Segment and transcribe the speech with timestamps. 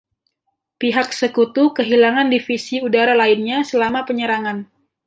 [0.81, 4.57] Pihak sekutu kehilangan divisi udara lainnya selama penyerangan.